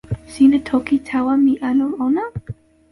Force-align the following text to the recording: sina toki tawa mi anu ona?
sina 0.33 0.59
toki 0.67 0.95
tawa 1.07 1.33
mi 1.43 1.53
anu 1.69 1.87
ona? 2.05 2.23